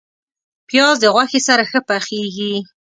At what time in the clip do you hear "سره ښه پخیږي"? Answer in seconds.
1.47-2.53